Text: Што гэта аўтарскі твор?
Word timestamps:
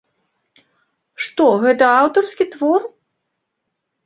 Што 1.25 1.45
гэта 1.65 1.85
аўтарскі 2.01 2.45
твор? 2.57 2.81